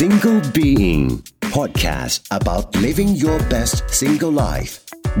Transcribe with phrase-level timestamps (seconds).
[0.00, 1.04] Single Being
[1.56, 4.72] Podcast about living your best single life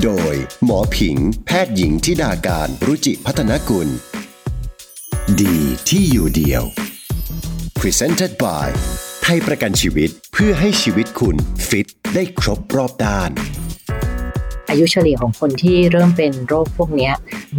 [0.02, 0.34] โดย
[0.64, 1.16] หมอผิง
[1.46, 3.88] แพทย์หญิงทิดาการรุจิพัฒนกุล
[5.40, 5.58] ดี
[5.88, 6.62] ที่อยู่เดียว
[7.80, 8.68] Presented by
[9.22, 11.36] ไทยประกันชีวิตเพื่อให้ชีวิตคุณ
[11.68, 13.30] ฟิต ได้ครบรอบด้าน
[14.70, 17.10] อายุเฉลี่ยของคนที่เริ่มเป็นโรคพวกนี้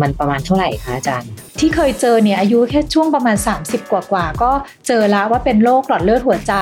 [0.01, 4.51] มันประมาณเท่าไหร่คะอาจารย์ที่เคยเจอเนี่ยอายุแค่ช่วงประมาณ 30 กว่ากว่าๆก็
[4.87, 6.53] เจอแล้วว่าเป็นโรคหลอดเลือดหัวใจ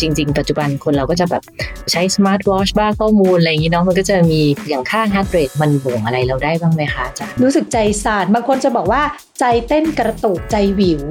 [0.00, 1.42] จริง ๆ ปัจจุบันคนเราก็จะแบบ
[1.92, 9.02] ใช้สมาร์ทวอชบ้างข้อมูลอะไรอย่างนี้เนาะมันก็จะมีอย่างค่า heart rate มันบ่งอะไรเราได้บ้างไหมคะอาจารย์รู้สึกใจสั่นบางคนจะบอกว่า
[9.40, 11.04] ใจเต้นกระตุกใจหวิว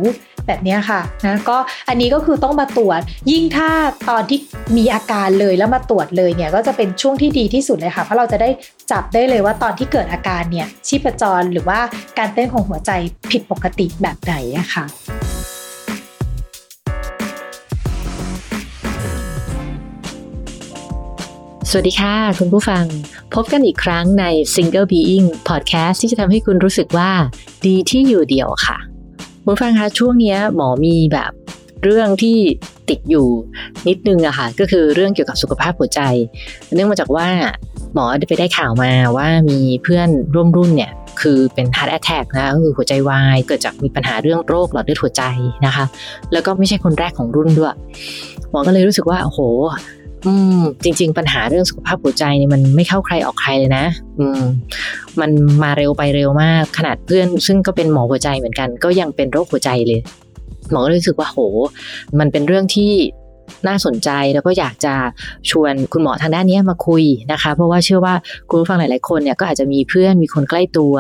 [0.48, 1.58] แบบเนี้ยค่ะนะก็
[1.90, 3.02] อันนี้ก็คือต้องมาตรวจ
[3.32, 3.70] ยิ่งถ้า
[4.10, 4.40] ตอนที่
[4.78, 8.50] มีอาการเลยแล้วมาตรวจเลยเนี่ยก็จะเป็นช่วงที่ดีที่สุดเลยค่ะ เพราะเราจะได้
[8.92, 11.80] จับได้เลยว่าตอนที่เกิดอาการเนี่ยชีพจรหรือว่า
[12.20, 12.92] การเต้นของหัวใจ
[13.32, 14.86] ผิดปกติแบบไหนอะค่ะ
[21.72, 22.86] สวัสดีค่ะ คุณผู้ฟัง
[23.34, 27.12] พบกันอีกครั้งใน Single Being Podcast ที่จะทำให้คุณรู้สึกว่า
[27.66, 28.78] ดีที่อยู่เดียวค่ะ
[29.42, 31.32] คุณผู้ฟังคะช่วงนี้หมอมีแบบ
[31.84, 32.38] เรื่องที่
[32.90, 33.28] ติดอยู่
[33.88, 36.02] นิดนึงอะค่ะ ก็คือเรื่องเกี่ยวกับสุขภาพหัวใจ
[36.76, 37.28] เนื่องมาจากว่า
[37.94, 45.24] หมอได้ไปได้ข่าวมาว่ามีเพื่อนร่วมรุ่นเนี่ย คือเป็น heart attack นะก็คือหัวใจวาย เกิดจากมีปัญหาเรื่องโรคหลอดเลือดหัวใจ
[45.66, 45.86] นะคะ
[46.34, 47.76] แล้วก็ไม่ใช่คนแรกของรุ่นด้วย
[48.50, 49.40] หมอก็เลยรู้สึกว่าโอ้โห
[50.26, 53.86] อืมจริง ๆ ปัญหาเรื่องสุขภาพหัวใจเนี่ยมันไม่เข้าใครออกใครเลยนะ
[54.20, 54.42] อืม
[55.20, 55.32] มัน
[55.64, 60.02] มาเร็วไปเร็วมากขนาดเพื่อน ซึ่งก็เป็นหมอหัวใจเหมือนกัน ก็ยังเป็นโรคหัวใจเลย
[60.72, 61.40] หมอก็รู้สึกว่าโห
[62.20, 62.92] มันเป็นเรื่องที่
[63.68, 64.94] น่าสนใจแล้วก็อยากจะ
[65.50, 68.14] ชวนคุณหมอทางด้านนี้มาคุยนะคะ เพราะว่าเชื่อว่า
[68.50, 70.96] คุณผู้ฟังหลาย ๆ คนเนี่ยก็อาจจะมีเพื่อนมีคนใกล้ตัว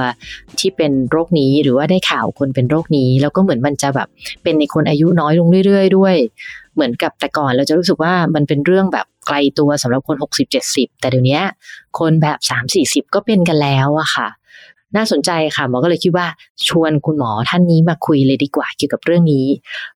[0.59, 4.07] ที่เป็นโรคนี้หรือว่าได้ข่าวคนเป็นโรคนี้ แล้วก็เหมือนมันจะแบบ
[4.43, 6.15] เป็นในคนอายุน้อยลงเรื่อย ๆ ด้วย
[6.75, 10.15] เหมือนกับแต่ก่อนเราจะรู้สึกว่ามันเป็นเรื่องแบบไกลตัวสำหรับคน
[10.59, 11.41] 60-70 แต่เดี๋ยวนี้
[11.99, 12.37] คนแบบ
[12.77, 14.27] 3-40 ก็เป็นกันแล้วอะค่ะ
[14.95, 16.27] น่าสนใจค่ะหมอก็เลยคิดว่า
[16.67, 19.45] ชวนคุณหมอท่านนี้มาคุยเลยดีกว่าเกี่ยวกับเรื่องนี้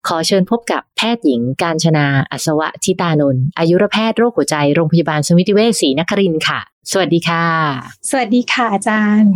[0.08, 7.46] ขอเชิญพบกับแพทย์หญิง การชนาอัศวะทิตานนท์อายุรแพทย์โรคหัวใจโรงพยาบาลสมิติเวชศรีนครินทร์ค่ะ สวัสดีค่ะ
[8.10, 9.32] สวัสดีค่ะอาจารย์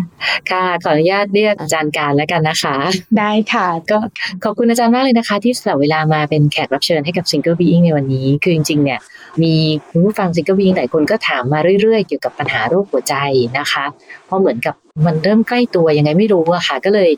[0.52, 2.76] ค่ะ ขออนุญาตเรียกอาจารย์การแล้วกันนะคะ
[3.20, 3.98] ได้ค่ะ ก็
[4.44, 9.00] ขอบคุณอาจารย์มากเลยนะคะ ที่สละเวลามาเป็นแขกรับเชิญให้กับ Single Being ในวันนี้ คือจริงๆ เนี่ย
[9.44, 9.54] มี
[9.90, 13.16] คุณผู้ฟัง Single Being หลายคนก็ถามมาเรื่อยๆ เกี่ยวกับปัญหาโรคหัวใจ
[13.60, 13.86] นะคะ
[14.26, 17.10] เพราะเหมือนกับมันเริ่มใกล้ตัวยังไงไม่รู้อะค่ะ ก็เลย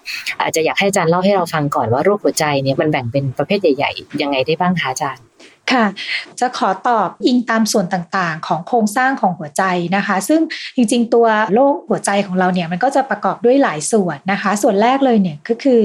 [0.41, 5.26] อาจจะอยากให้อาจารย์เล่าให้เราฟังก่อนว่าโรคหัวใจเนี่ยมันแบ่งเป็นประเภทใหญ่ ๆ ยังไงได้บ้างคะอาจารย์
[5.72, 5.85] ค่ะ
[6.39, 9.63] จะขอตอบอิงตามส่วนต่างๆ ของโครงสร้างของหัวใจ
[9.95, 10.41] นะคะ ซึ่ง
[10.75, 15.81] จริงๆ ตัวโรคหัวใจของเราเนี่ยมันก็จะประกอบด้วยหลายส่วนนะคะ ส่วนแรกเลยเนี่ยก็คือ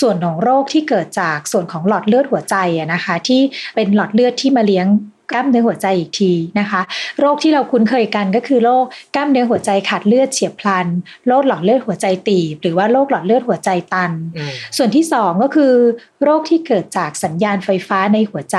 [0.00, 2.56] ส่วนของโรคที่เกิดจากส่วนของหลอดเลือดหัวใจ
[2.92, 3.40] นะคะ ที่
[3.74, 4.86] เป็นหลอดเลือดที่มาเลี้ยง
[5.34, 6.80] กล้ามเนื้อหัวใจอีกทีนะคะ
[7.20, 8.84] โรคที่เราคุ้นเคยกันก็คือโรค
[9.14, 10.86] กล้ามเนื้อหัวใจขาดเลือดเฉียบพลัน
[11.28, 14.12] โรคหลอดเลือดหัวใจตีบ หรือว่าโรคหลอดเลือดหัวใจตัน
[14.76, 15.72] ส่วนที่ 2 ก็คือ
[16.24, 18.58] โรคที่เกิดจากสัญญาณไฟฟ้าในหัวใจ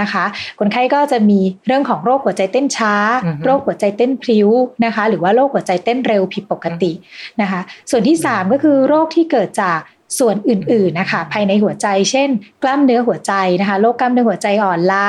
[0.00, 0.24] นะคะ
[0.58, 4.48] คนไข้ก็จะมีเรื่องของโรคหัวใจเต้นช้าอือฮึโรคหัวใจเต้นพลิ้ว
[4.84, 6.92] นะคะ หรือว่าโรคหัวใจเต้นเร็วผิดปกติ
[7.40, 7.60] นะคะ
[7.90, 9.80] ส่วนที่ 3 ก็คือโรคที่เกิดจาก
[10.18, 12.28] ส่วนอื่นๆนะคะภายในหัวใจ เช่น
[12.62, 15.08] กล้ามเนื้อหัวใจนะคะโรคกล้ามเนื้อหัวใจอ่อนล้า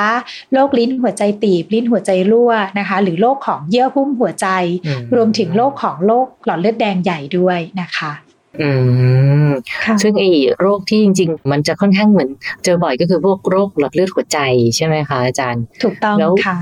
[0.52, 4.48] โรคลิ้นหัวใจตีบลิ้นหัวใจรั่วนะคะ หรือโรคของเยื่อหุ้มหัวใจ
[4.86, 8.12] อืมรวมถึงโรคของโรคหลอดเลือดแดงใหญ่ด้วยนะคะ
[8.62, 8.70] อื
[9.48, 9.50] ม
[9.84, 10.30] ค่ะซึ่งไอ้
[10.60, 12.30] โรคที่จริง ๆ มันจะค่อนข้างเหมือน
[12.64, 14.38] เจอบ่อยก็คือพวกโรคหลอดเลือดหัวใจ
[14.76, 16.56] ใช่ไหมคะอาจารย์ ถูกต้องแล้วค่ะ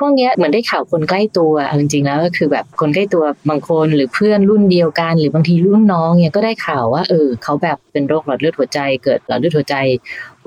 [0.02, 9.76] ่วงเนี้ยเหมือนได้ข่าวคนใกล้ตัวจริงๆแล้วก็คือแบบคนใกล้ตัวบางคนหรือเพื่อนรุ่นเดียวกัน หรือบางทีรุ่นน้องเนี่ยก็ได้ข่าวว่าเออเขาแบบเป็นโรคหลอดเลือดหัวใจเกิดหลอดเลือดหัวใจ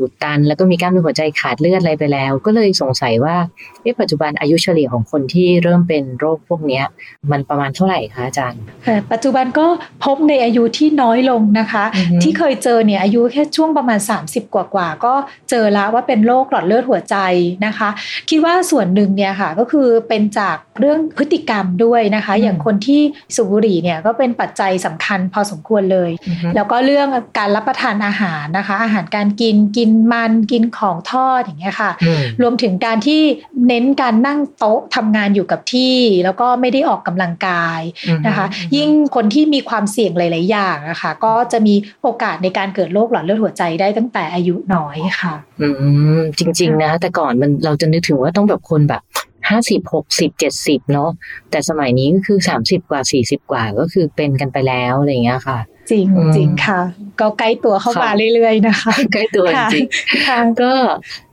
[0.01, 3.35] อุดตัน แล้วก็มีกล้ามเนื้อหัวใจขาดเลือดอะไรไปแล้ว ก็เลยสงสัยว่า
[3.81, 6.85] เอ๊ะปัจจุบันอายุเฉลี่ยของคนที่เริ่มเป็นโรคพวกเนี้ย
[7.31, 9.66] มันประมาณเท่าไหร่คะอาจารย์เอ่อปัจจุบันก็
[10.03, 15.13] พบในอายุที่น้อยลงนะคะอือฮึที่เคยเจอเนี่ยอายุแค่ช่วงประมาณ 30 กว่ากว่าๆก็
[15.50, 17.17] เจอแล้วว่าเป็นโรคหลอดเลือดหัวใจ
[17.66, 17.90] นะคะ
[18.29, 23.02] คิดว่าส่วนหนึ่งเนี่ยค่ะก็คือเป็นจากเรื่องพฤติกรรมด้วยนะคะอืมอย่างคนที่
[23.35, 26.11] สูบบุหรี่เนี่ยก็เป็นปัจจัยสำคัญพอสมควรเลย
[26.55, 33.22] แล้วก็เรื่องการรับประทานอาหารนะคะ อาหารการกินกินมันกินของทอดอย่างเงี้ยค่ะอืมรวมถึงการที่
[33.67, 37.82] เน้นการนั่งโต๊ะทำงานอยู่กับที่ แล้วก็ไม่ได้ออกกำลังกาย
[38.28, 45.70] นะคะอืมยิ่งคนที่มีความเสี่ยงหลาย ๆ อย่างอะค่ะ ก็จะมีโอกาสในการเกิดโรคหลอดเลือดหัวใจได้ตั้งแต่อายุน้อยค่ะ อื
[46.17, 49.02] มจริง ๆ นะ แต่ก่อนมันเราจะนึกถึงว่าต้องแบบคนแบบ
[49.49, 51.09] ห้าสิบหกสิบเจ็ดสิบเนาะ
[51.52, 56.81] แต่สมัยนี้ก็คือสามสิบกว่าสี่สิบกว่าก็คือเป็นกันไปแล้วอะไรอย่างเงี้ยค่ะ จริงอืมจริงค่ะ
[57.19, 59.85] ก็ใกล้ตัวเข้ามาค่ะเรื่อยๆนะคะ ใกล้ตัวจค่ะริง
[60.28, 60.72] ค่ะๆก็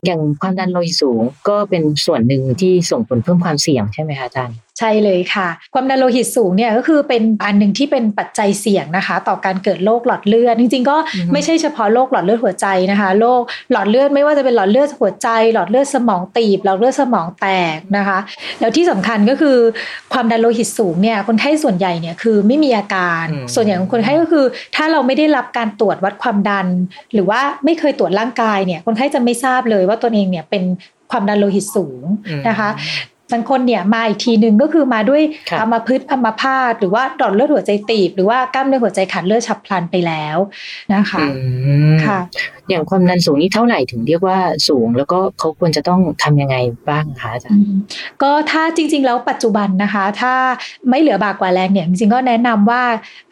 [0.07, 10.97] อย่างความดันโลหิตสูงก็เป็นส่วนหนึ่งที่ส่งผลเพิ่มความเสี่ยงใช่ไหมคะอาจารย์ ใช่เลยค่ะ ความดันโลหิตสูงเนี่ยก็คือเป็นอันหนึ่งที่เป็นปัจจัยเสี่ยงนะคะ ต่อการเกิดโรคหลอดเลือดจริงๆ ก็
[11.33, 13.41] ไม่ใช่เฉพาะโรคหลอดเลือดหัวใจนะคะโรค
[13.73, 18.19] หลอดเลือดไม่ว่าจะเป็นหลอดเลือดหัวใจ หลอดเลือดสมองตีบหลอดเลือดสมองแตกนะคะ
[18.61, 19.57] แล้วที่สำคัญก็คือ
[20.13, 24.45] ความดันโลหิตสูงเนี่ยคนไข้ส่วนใหญ่เนี่ยคือไม่มีอาการ ส่วนใหญ่ของคนไข้ก็คือ
[24.77, 26.67] ถ้าเราไม่ได้รับการตรวจวัดความดัน
[27.13, 30.65] หรือว่าไม่เคยตรวจร่างกายเนี่ยคนไข้จะไม่ทราบเลยว่าตัวเองเนี่ยเป็น
[31.11, 32.05] ความดันโลหิตสูง
[32.49, 32.71] นะคะ
[33.33, 35.23] บางคนเนี่ยมาอีกทีหนึ่งก็คือมาด้วย
[35.61, 40.37] อัมพฤกษ์อัมพาตหรือว่าดอดเลือดหัวใจตีบ หรือว่ากล้ามเนื้อหัวใจขาดเลือดฉับพลันไปแล้ว
[40.95, 41.25] นะคะ
[42.05, 42.19] ค่ะ
[42.69, 44.39] อย่างความดันสูงนี่เท่าไหร่ถึงเรียกว่า
[44.69, 46.57] สูง แล้วก็เขาควรจะต้องทำยังไง
[46.89, 47.65] บ้างคะอาจารย์
[48.23, 50.35] ก็ถ้าจริง ๆ แล้วปัจจุบันนะคะ ถ้า
[50.91, 52.83] ไม่เหลือบากกว่าแรงเนี่ยจริงๆก็แนะนำว่า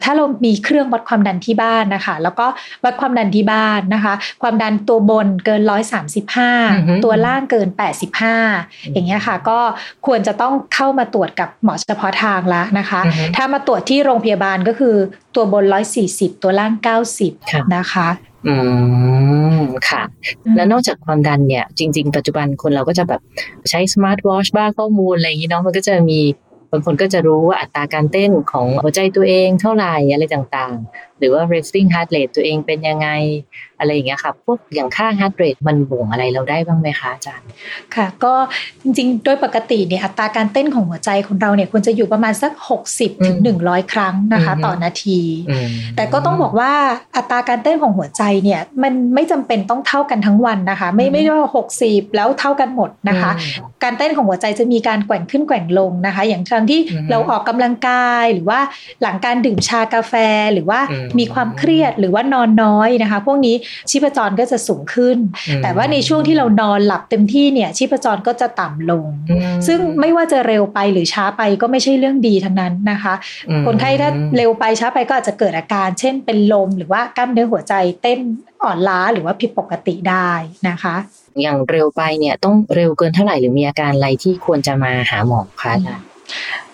[0.03, 2.47] ถ้าเรามีเครื่องวัดความดันที่บ้านนะคะ แล้วก็
[2.83, 6.51] วัดความดันที่บ้านนะคะ ความดันตัวบนเกินร้อยสามสิบห้า
[7.03, 8.35] ตัวล่างเกินแปดสิบห้า
[8.91, 9.59] อย่างเงี้ยค่ะ ก็
[10.05, 13.01] ควรจะต้องเข้ามาตรวจกับหมอเฉพาะทางแล้วนะคะ
[13.35, 14.95] ถ้ามาตรวจที่โรงพยาบาลก็คือ
[15.35, 17.33] ตัวบนร้อยสี่สิบตัวล่างเก้าสิบ
[17.75, 18.07] นะคะ
[18.47, 18.55] อื
[19.57, 20.03] มค่ะ
[20.55, 23.21] แล้วนอกจากความดันเนี่ย จริง ๆ ปัจจุบันคนเราก็จะแบบ
[23.69, 26.19] ใช้สมาร์ทวอชบ้างข้อมูลอะไรอย่างนี้เนาะมันก็จะมี
[26.71, 33.09] บางคนก็จะรู้ว่าอัตราการเต้นของหัวใจตัวเองเท่าไหร่อะไรต่างๆหรือว่า resting heart rate ตัวเองเป็นยังไง
[33.79, 37.47] อะไรอย่างเงี้ยค่ะ พวกอย่างค่า heart rate มันบ่งอะไรเราได้บ้างไหมคะอาจารย์
[37.95, 38.33] ค่ะ ก็
[38.83, 42.51] จริงๆ โดยปกติเนี่ยอัตราการเต้นของหัวใจของเราเนี่ยควรจะอยู่ประมาณสัก
[42.89, 45.19] 60ถึง100 ครั้งนะคะต่อนาที
[45.95, 46.71] แต่ก็ต้องบอกว่า
[47.15, 53.31] อัตราการเต้นของหัวใจเนี่ยมันไม่จำเป็นต้องเท่ากันทั้งวันนะคะ ไม่ไม่ได้ว่า60 แล้วเท่ากันหมดนะคะ
[53.83, 56.79] การเต้นของหัวใจจะมีการแกว่งขึ้นแกว่งลงนะคะ อย่างครั้งที่
[57.09, 58.59] เราออกกำลังกายหรือว่า
[59.01, 60.13] หลังการดื่มชากาแฟ
[60.53, 60.79] หรือว่า
[61.19, 63.55] มีความเครียดหรือว่านอนน้อยนะคะ พวกนี้
[63.89, 65.17] ชีพจรก็จะสูงขึ้น
[65.63, 69.05] แต่ว่าในช่วงที่เรานอนหลับเต็มที่เนี่ยชีพจรก็จะต่ำลง
[69.67, 73.13] ซึ่งไม่ว่าจะเร็วไปหรือช้าไปก็ไม่ใช่เรื่องดีทั้งนั้นนะคะ
[73.67, 78.19] คนไข้ถ้าเร็วไปช้าไปก็อาจจะเกิดอาการ เช่นเป็นลมหรือว่ากล้ามเนื้อหัวใจเต้น
[78.63, 80.31] อ่อนล้าหรือว่าผิดปกติได้
[80.69, 80.95] นะคะ
[81.41, 86.05] อย่างเร็วไปเนี่ยต้องเร็วเกินเท่าไหร่หรือมีอาการอะไรที่ควรจะมาหาหมอคะอาจารย์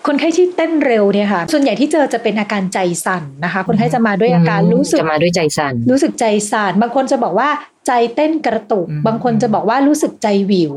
[0.06, 7.48] คนไข้ที่เต้นเร็วเนี่ยค่ะ ส่วนใหญ่ที่เจอจะเป็นอาการใจสั่นนะคะ คนไข้จะมาด้วยอาการรู้สึกจะมาด้วยใจสั่น รู้สึกใจสั่น บางคนจะบอกว่า
[7.86, 10.74] ใจเต้นกระตุก บางคนจะบอกว่ารู้สึกใจหวิว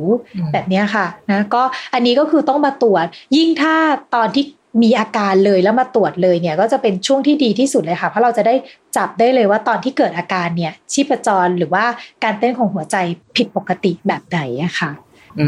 [0.53, 1.63] แบบนี้ค่ะนะก็
[1.93, 3.75] อันนี้ก็คือต้องมาตรวจ ยิ่งถ้า
[4.15, 4.43] ตอนที่
[4.83, 8.55] มีอาการเลยแล้วมาตรวจเลยเนี่ยก็จะเป็นช่วงที่ดีที่สุดเลยค่ะ เพราะเราจะได้
[8.97, 11.85] จับได้เลยว่าตอนที่เกิดอาการเนี่ยชีพจรหรือว่า
[12.23, 12.95] การเต้นของหัวใจ
[13.35, 14.91] ผิดปกติแบบไหนอะค่ะ
[15.39, 15.47] อื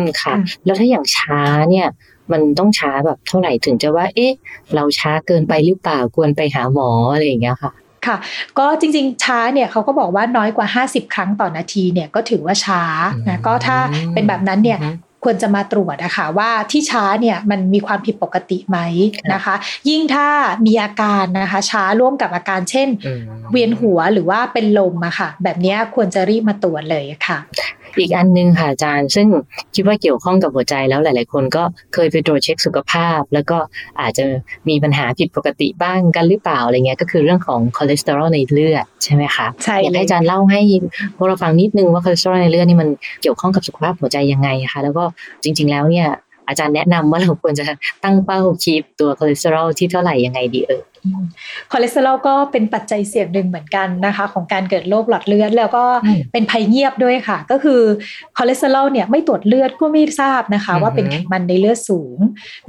[0.00, 0.34] มค่ะ
[0.64, 1.88] แล้วถ้าอย่างช้าเนี่ย
[2.32, 4.32] มันต้องช้าแบบเท่าไหร่ถึงจะว่า เอ๊ะ
[4.74, 7.72] เราช้าเกินไปหรือเปล่าควรไปหาหมออะไรอย่างเงี้ยค่ะ
[8.06, 8.16] ค่ะ
[8.58, 12.82] ก็จริงๆ ช้าเนี่ยเขาก็บอกว่าน้อยกว่า 50 ครั้งต่อนาทีเนี่ยก็ถือว่าช้า
[13.28, 13.76] นะก็ถ้า
[14.14, 14.78] เป็นแบบนั้นเนี่ย
[15.24, 18.78] ควรจะมาตรวจนะคะว่าที่ช้าเนี่ยมันมีความผิดปกติไหม
[19.34, 19.54] นะคะ
[19.88, 20.28] ยิ่งถ้า
[20.66, 22.88] มีอาการนะคะ ช้าร่วมกับอาการเช่น
[23.50, 27.38] เวียนหัวหรือว่าเป็นลมอะค่ะ แบบนี้ควรจะรีบมาตรวจเลยค่ะ
[28.00, 29.26] อีกอันนึงค่ะอาจารย์ ซึ่ง
[29.74, 31.62] คิดว่าเกี่ยวข้องกับหัวใจแล้วหลาย ๆ คนก็
[31.94, 33.58] เคยไปตรวจเช็คสุขภาพ แล้วก็
[34.00, 34.24] อาจจะ
[34.68, 40.60] มีปัญหาผิดปกติบ้างกันหรือเปล่าอะไรเงี้ยก็คือเรื่องของคอเลสเตอรอลในเลือดใช่ไหมคะใช่อยากให้อาจารย์เล่าให้
[41.16, 42.88] พวกเราฟังนิดนึงว่าคอเลสเตอรอลในเลือดนี่มัน
[43.22, 45.04] เกี่ยวข้องกับสุขภาพหัวใจยังไงคะแล้วก็
[45.42, 46.08] จริง ๆ แล้วเนี่ย
[46.48, 47.64] อาจารย์แนะนำว่าเราควรจะ
[48.04, 50.82] ตั้งเป้า keep ตัวคอเลสเตอรอลที่เท่าไหร่ยังไงดีเออ
[51.72, 55.84] คอเลสเตอรอลก็เป็นปัจจัยเสี่ยงหนึ่งเหมือนกันนะคะ ของการเกิดโรคหลอดเลือด แล้วก็
[56.32, 57.80] เป็นภัยเงียบด้วยค่ะ ก็คือ
[58.36, 62.18] คอเลสเตอรอลเนี่ยไม่ตรวจเลือดก็ไม่ทราบนะคะ ว่าเป็นไขมันในเลือดสูง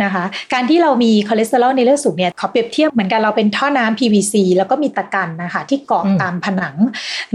[0.03, 0.23] นะคะ
[0.53, 6.75] การที่เรามีคอเลสเตอรอลในเลือดสูงเนี่ยขอเปรียบเทียบเหมือนกับเราเป็นท่อน้ำ PVC แล้วก็มีตะกรันนะคะ ที่เกาะตามผนัง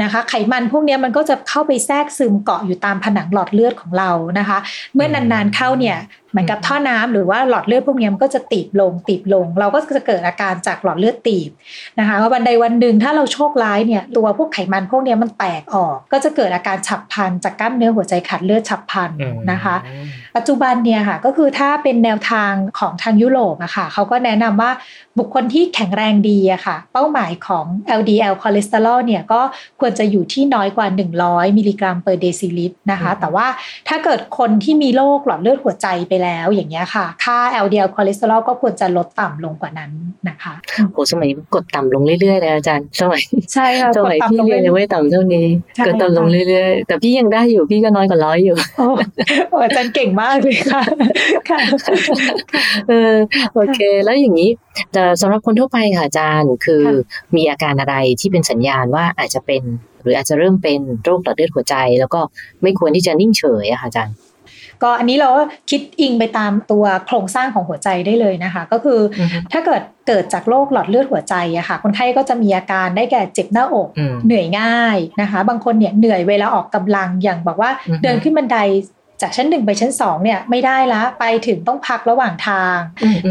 [0.02, 4.58] นะคะ ไขมันพวกนี้มันก็จะเข้าไปแทรกซึมเกาะอยู่ตามผนังหลอดเลือดของเรานะคะ
[4.94, 5.98] เมื่อนานๆเข้าเนี่ย
[6.30, 11.50] เหมือนกับท่อน้ำหรือว่าหลอดเลือดพวกนี้มันก็จะตีบลงตีบลง เราก็จะเกิดอาการจากหลอดเลือดตีบ
[11.98, 19.10] นะคะว่าวันใดวันหนึ่งถ้าเราโชคร้ายเนี่ยตัวพวกไขมันพวกนี้มันแตกออก ก็จะเกิดอาการฉับพลันจากกล้ามเนื้อหัวใจขาดเลือดฉับพลัน
[19.52, 19.76] นะคะ
[20.36, 24.70] ปัจจุบันเนี่ยค่ะก็คือถ้าเป็นแนวทางของทางยุโรปอะค่ะเขาก็แนะนำว่า
[25.18, 27.66] บุคคลที่แข็งแรงดีอะค่ะ เป้าหมายของ
[27.98, 29.40] LDL คอเลสเตอรอลเนี่ยก็
[29.80, 30.86] ควรจะอยู่ที่น้อยกว่า
[31.22, 33.46] 100 มิลลิกรัมเปอร์เดซิลิตรนะคะ แต่ว่า
[33.88, 39.92] ถ้าเกิดคนที่มีโรคหลอดเลือดหัวใจไปแล้วอย่างเงี้ยค่ะ ค่า LDL คอเลสเตอรอลก็ควรจะลดต่ำลงกว่านั้น
[40.28, 40.54] นะคะ
[40.92, 43.22] โหสมัยกดต่ำลงเรื่อยๆเลยอาจารย์สมัย
[43.54, 45.46] ใช่ค่ะสมัยพี่เรียนยังไม่ต่ำเท่านี้
[45.86, 48.56] กดต่ำลงเรื่อยๆแต่พี่ยังได้อยู่พี่ก็น้อยกว่าร้อยอยู่
[49.50, 50.82] โอ้อาจารย์เก่งมากเลยค่ะ
[51.50, 51.60] ค่ะ
[52.88, 53.14] เออ
[53.54, 54.50] โอเค แล้วอย่างนี้
[54.92, 56.82] แต่สำหรับคนทั่วไปค่ะอาจารย์คือ
[57.36, 59.62] มีอาการอะไรที่เป็นสัญญาณว่าอาจจะเป็น
[60.02, 62.20] หรืออาจจะเริ่มเป็นโรคหลอดเลือดหัวใจ แล้วก็
[62.62, 64.14] ไม่ควรที่จะนิ่งเฉยอะค่ะอาจารย์
[64.82, 69.22] ก็อันนี้เราก็คิดอิงไปตามตัวโครงสร้างของหัวใจได้เลยนะคะ ก็คืออ
[69.52, 73.88] ถ้าเกิดเกิดจากโรคหลอดเลือดหัวใจอะค่ะ คนไข้ก็จะมีอาการได้แก่เจ็บหน้าอก
[74.24, 77.70] เหนื่อยง่ายนะคะ บางคนเนี่ยเหนื่อยเวลาออกกำลังอย่างบอกว่า
[78.02, 78.58] เดินขึ้นบันได
[79.22, 82.78] จากชั้นหนึ่งไปชั้นสองเนี่ยไม่ได้ละไปถึงต้องพักระหว่างทาง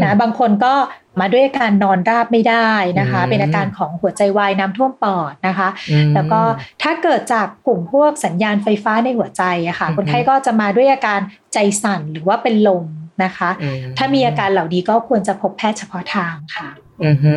[0.02, 0.74] นะบางคนก็
[1.20, 2.70] มาด้วยอาการนอนราบไม่ได้
[3.00, 5.68] นะคะ เป็นอาการของหัวใจวายน้ำท่วมปอดนะคะ
[6.14, 6.40] แล้วก็
[6.82, 11.20] ถ้าเกิดจากกลุ่มพวกสัญญาณไฟฟ้าในหัวใจอะค่ะคนไข้ก็จะมาด้วยอาการ
[11.54, 12.84] ใจสั่นหรือว่าเป็นลม
[13.24, 13.50] นะคะ
[13.98, 16.68] ถ้ามีอาการเหล่านี้ก็ควรจะพบแพทย์เฉพาะทางค่ะ
[17.04, 17.32] อือฮึ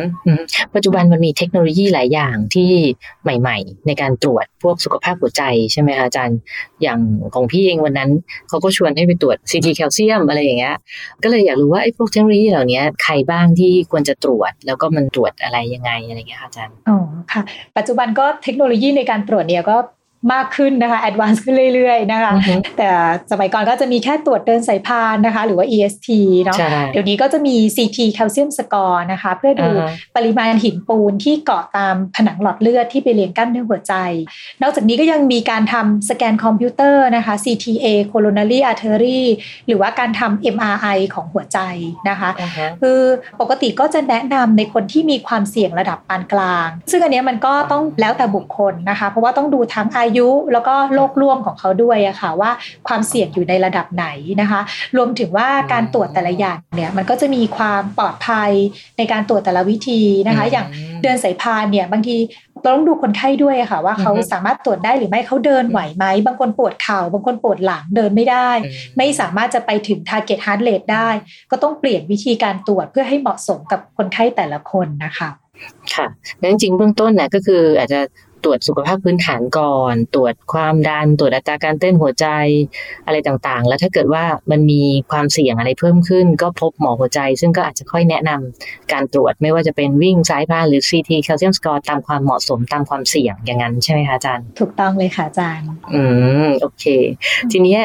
[0.74, 2.70] ปัจจุบันมันมีเทคโนโลยีหลายอย่างที่
[3.22, 5.42] ใหม่ ๆ ในการตรวจพวกสุขภาพหัวใจ
[5.72, 6.38] ใช่ไหมคะอาจารย์
[6.82, 7.00] อย่าง
[7.34, 8.10] ของพี่เองวันนั้น
[8.48, 10.76] เขาก็ชวนให้ไปตรวจ CT calcium อะไรอย่างเงี้ย
[11.22, 16.98] ก็เลยอยากรู้ว่าไอ้พวกเทคโนโลยีเหล่านี้ใครบ้างที่ควรจะตรวจ แล้วก็มันตรวจอะไรยังไงอะไรเงี้ยค่ะอาจารย์ อ๋อ
[17.32, 17.42] ค่ะ
[17.76, 19.76] ปัจจุบันก็เทคโนโลยีในการตรวจเนี่ยก็
[20.32, 22.32] มากขึ้นนะคะ advance ขึ้นเรื่อยๆนะคะ
[22.78, 22.88] แต่
[23.30, 26.08] สมัยก่อนก็จะมีแค่ตรวจเดินสายพานนะคะ หรือว่า EST
[26.44, 26.56] เนาะ
[26.92, 29.68] เดี๋ยวนี้ก็จะมี CT แคลเซียมสกอร์นะคะ เพื่อดู
[30.16, 33.94] ปริมาณหินปูนที่เกาะตามผนังหลอดเลือดที่ไปเลี้ยงกล้ามเนื้อหัวใจ
[34.62, 39.20] นอกจากนี้ก็ยังมีการทำสแกนคอมพิวเตอร์นะคะ CTA coronary artery
[39.66, 41.58] หรือว่าการทำ MRI ของหัวใจ
[42.08, 42.30] นะคะ
[42.80, 43.00] คือ
[43.40, 52.50] ปกติก็จะแนะนำในคนที่มีความเสี่ยงระดับปานกลาง ซึ่งอันนี้มันก็ต้องแล้วแต่บุคคลนะคะ เพราะว่าต้องดูทั้งอายุแล้วก็โรคร่วมของเขาด้วยอะค่ะว่า
[52.88, 54.06] ความเสี่ยงอยู่ในระดับไหน
[54.40, 54.60] นะคะ
[54.96, 58.50] รวมถึงว่าการตรวจแต่ละอย่างเนี่ยมันก็จะมีความปลอดภัย
[58.98, 60.66] ในการตรวจแต่ละวิธีนะคะ อย่าง
[61.02, 62.16] เดินสายพานเนี่ยบางที
[62.66, 68.50] ต้องดูคนไข้ด้วยค่ะ ว่าเขาสามารถตรวจได้หรือไม่เขาเดินไหวไหมบางคนปวดเข่าบางคนปวดหลังเดินไม่ได้
[68.96, 71.08] ไม่สามารถจะไปถึง target heart rate ได้
[71.50, 75.28] ก็ต้องเปลี่ยนวิธีการตรวจเพื่อให้เหมาะสมกับคนไข้แต่ละคนนะคะ
[75.94, 76.06] ค่ะ
[76.38, 78.00] แล้วจริงๆเบื้องต้นนะก็คืออาจจะ
[78.44, 82.26] ตรวจสุขภาพพื้นฐานก่อน ตรวจความดัน ตรวจอัตราการเต้นหัวใจ
[83.06, 96.02] อะไรต่างๆ แล้วถ้าเกิดว่ามันมีความเสี่ยงอะไรเพิ่มขึ้น ก็พบหมอหัวใจ ซึ่งก็อาจจะค่อยแนะนำการตรวจไม่ว่าจะเป็นวิ่งสายพานหรือ CT แคลเซียมสกอร์ตามความเหมาะสมตามความเสี่ยงอย่างนั้นใช่ไหมคะอาจารย์ ถูกต้องเลยค่ะอาจารย์ อื
[96.46, 96.84] มโอเค
[97.52, 97.76] ทีนี้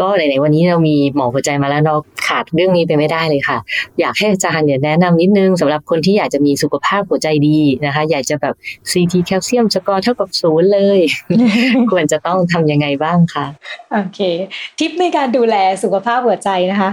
[0.00, 1.94] ก็ไหนๆวันนี้เรามีหมอหัวใจมาแล้วเรา
[2.26, 3.58] ขาดเรื่องนี้ไปไม่ได้เลยค่ะ
[4.00, 8.54] อยากให้อาจารย์เนี่ยแนะนำนิดนึงสำหรับคนที่อยากจะมีสุขภาพหัวใจดีนะคะ อยากจะแบบ
[8.90, 11.00] CT แคลเซียมสกอร์เท่ากับศูนย์เลย
[11.90, 13.46] ควรจะต้องทำยังไงบ้างคะ
[13.92, 14.20] โอเค
[14.78, 16.90] ทิปในการดูแลสุขภาพหัวใจนะคะ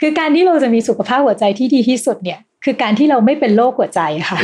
[0.00, 4.38] คือการที่เราจะมีสุขภาพหัวใจที่ดีที่สุดเนี่ย คือการที่เราไม่เป็นโรคหัวใจค่ะ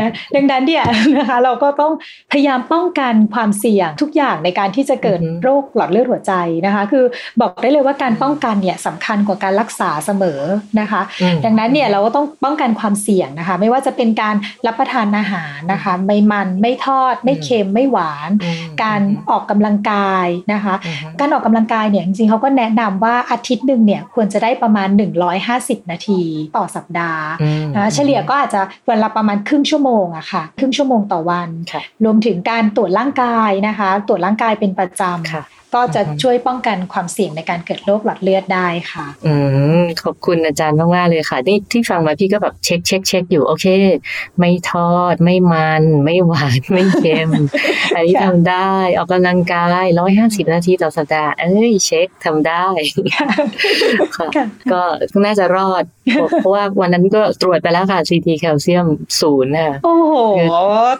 [0.00, 0.84] นะดังนั้นเนี่ย
[1.16, 1.92] นะคะเราก็ต้อง
[2.32, 6.32] พยายามป้องกันความเสี่ยงทุกอย่างในการที่จะเกิดโรคหลอดเลือดหัวใจ
[6.66, 7.04] นะคะ คือ
[7.40, 10.40] บอกได้เลยว่าการป้องกันเนี่ยสำคัญกว่าการรักษาเสมอ
[10.80, 11.00] นะคะ
[11.44, 14.34] ดังนั้นเนี่ยเราก็ต้องป้องกันความเสี่ยงนะคะ ไม่ว่าจะเป็นการ
[14.66, 18.30] รับประทานอาหารนะคะ ไม่มันไม่ทอด ไม่เค็มไม่หวาน
[18.82, 20.74] การออกกำลังกายนะคะ
[21.20, 24.88] การออกกำลังกายเนี่ยจริงๆเขาก็แนะนำว่าอาทิตย์หนึ่งเนี่ยควรจะได้ประมาณ
[25.40, 26.20] 150 นาที
[26.56, 27.24] ต่อสัปดาห์
[27.76, 31.48] นะเฉลี่ยก็อาจจะวันละประมาณครึ่งชั่วโมงอะค่ะ ครึ่งชั่วโมงต่อวัน
[32.04, 39.34] รวมถึงการตรวจร่างกายนะคะ ตรวจร่างกายเป็นประจำ ก็จะช่วยป้องกันความเสี่ยงในการเกิดโรคหลอดเลือดได้ค่ะ อื
[39.80, 43.66] มขอบคุณอาจารย์มากๆเลยค่ะนี่ที่ฟังมาพี่ก็แบบเช็คเช็คเช็คอยู่โอเค
[44.38, 47.30] ไม่ทอด ไม่มัน ไม่หวาน ไม่เค็ม
[47.94, 52.64] อันนี้ทำได้ ออกกำลังกายร้อยห้าสิบนาทีต่อสัปดาห์เอ้ยเช็คทำได้
[54.16, 54.28] ค่ะ
[54.72, 54.82] ก็
[55.24, 55.84] น่าจะรอด
[56.40, 58.86] เพราะว่าวันนั้นก็ตรวจไปแล้วค่ะ CT แคลเซียม
[59.20, 60.14] ศูนย์น่ะโอ้โห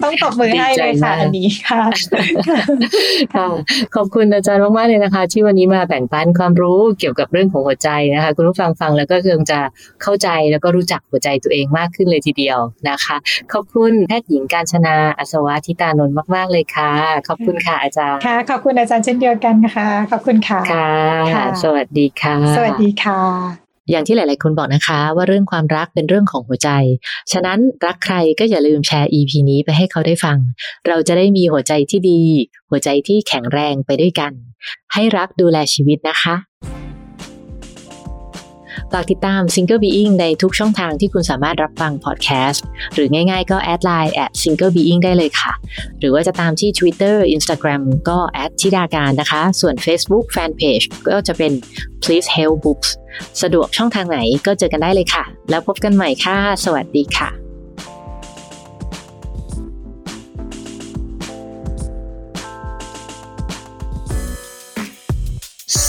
[0.02, 1.82] ต้องตบมือให้เลยค่ะอันนี้ค่ะ
[3.34, 3.46] ค่ะ
[3.94, 9.60] ขอบคุณอาจารย์มากๆเลยนะคะ ที่วันนี้มาแบ่งปันความรู้เกี่ยวกับเรื่องของหัวใจนะคะ คุณผู้ฟังฟังแล้วก็คงจะ
[10.02, 13.16] เข้าใจแล้วก็รู้จักหัวใจตัวเองมากขึ้นเลยทีเดียวนะคะ
[13.52, 16.90] ขอบคุณแพทย์หญิงการชนาอัศวะทิตานนท์มาก ๆเลยค่ะ
[17.28, 23.20] ขอบคุณค่ะอาจารย์ค่ะขอบคุณอาจารย์เช่นเดียวกันค่ะขอบคุณค่ะค่ะ สวัสดีค่ะ สวัสดีค่ะ
[23.90, 26.70] อย่างที่หลาย ๆ คนบอกนะคะว่าเรื่องความรักเป็นเรื่องของหัวใจ
[27.32, 30.38] ฉะนั้นรักใครก็อย่าลืมแชร์ EP นี้ไปให้เขาได้ฟัง
[30.88, 32.22] เราจะได้มีหัวใจที่ดี
[32.70, 34.32] หัวใจที่แข็งแรงไปด้วยกัน
[34.92, 36.36] ให้รักดูแลชีวิตนะคะ
[38.92, 42.64] ฝากติดตาม Single Being ในทุกช่องทางที่คุณสามารถรับฟังพอดแคสต์
[42.94, 45.52] หรือง่ายๆก็ add ไลน์ at single being ได้เลยค่ะ
[46.00, 51.52] หรือว่าจะตามที่ Twitter Instagram ก็ at ทิดาการนะคะ ส่วน Facebook Fanpage ก็จะเป็น
[52.02, 52.90] Please Health Books
[53.42, 57.39] สะดวกช่องทางไหนก็เจอกันได้เลยค่ะ แล้วพบกันใหม่ค่ะ สวัสดีค่ะ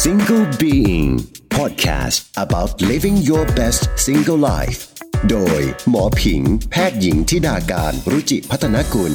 [0.05, 1.09] Single Being
[1.57, 4.79] Podcast about living your best single life
[5.29, 6.41] โดยหมอผิง
[6.71, 9.13] แพทย์หญิงทิดาการรุจิพัฒนกุล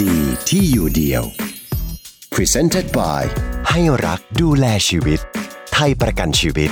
[0.00, 1.22] ดีที่อยู่เดียว
[2.34, 3.22] Presented by
[3.70, 5.20] ให้รักดูแลชีวิต
[5.72, 6.70] ไทยประกันชีวิต